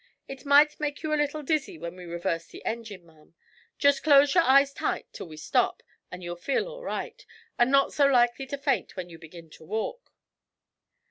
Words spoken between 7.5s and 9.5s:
and not so likely to faint when you begin